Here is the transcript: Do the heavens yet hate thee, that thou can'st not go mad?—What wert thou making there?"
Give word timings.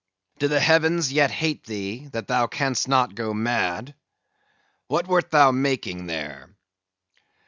Do 0.39 0.47
the 0.47 0.59
heavens 0.59 1.13
yet 1.13 1.29
hate 1.29 1.63
thee, 1.65 2.07
that 2.07 2.25
thou 2.27 2.47
can'st 2.47 2.87
not 2.87 3.13
go 3.13 3.35
mad?—What 3.35 5.07
wert 5.07 5.29
thou 5.29 5.51
making 5.51 6.07
there?" 6.07 6.49